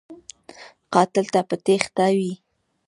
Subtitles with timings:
[0.93, 2.33] قاتل تل په تیښته وي